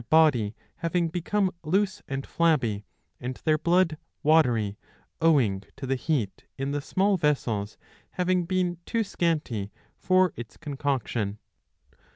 [0.09, 2.83] body having become loose and flabby,
[3.19, 4.75] and their blood watery,
[5.21, 7.77] owing to the heat in the small vessels^
[8.13, 11.37] having been too scanty for its concoction.